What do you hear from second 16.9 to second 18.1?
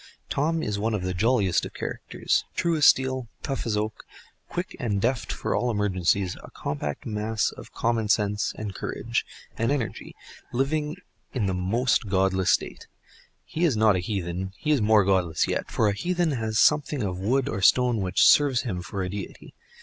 of wood or stone